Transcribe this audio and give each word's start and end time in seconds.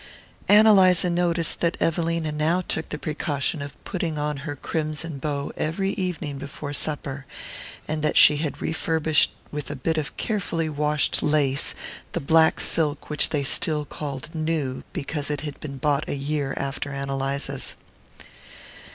Ann 0.47 0.65
Eliza 0.65 1.11
noticed 1.11 1.59
that 1.59 1.77
Evelina 1.79 2.31
now 2.31 2.61
took 2.67 2.89
the 2.89 2.97
precaution 2.97 3.61
of 3.61 3.77
putting 3.85 4.17
on 4.17 4.37
her 4.37 4.55
crimson 4.55 5.19
bow 5.19 5.51
every 5.55 5.91
evening 5.91 6.39
before 6.39 6.73
supper, 6.73 7.27
and 7.87 8.01
that 8.01 8.17
she 8.17 8.37
had 8.37 8.63
refurbished 8.63 9.31
with 9.51 9.69
a 9.69 9.75
bit 9.75 9.99
of 9.99 10.17
carefully 10.17 10.69
washed 10.69 11.21
lace 11.21 11.75
the 12.13 12.19
black 12.19 12.59
silk 12.59 13.11
which 13.11 13.29
they 13.29 13.43
still 13.43 13.85
called 13.85 14.33
new 14.33 14.83
because 14.91 15.29
it 15.29 15.41
had 15.41 15.59
been 15.59 15.77
bought 15.77 16.09
a 16.09 16.15
year 16.15 16.55
after 16.57 16.89
Ann 16.91 17.11
Eliza's. 17.11 17.75